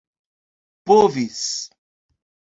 [0.89, 1.39] povis